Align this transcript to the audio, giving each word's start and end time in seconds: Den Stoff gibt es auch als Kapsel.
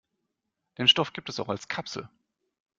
Den 0.79 0.87
Stoff 0.87 1.13
gibt 1.13 1.29
es 1.29 1.39
auch 1.39 1.47
als 1.49 1.67
Kapsel. 1.67 2.09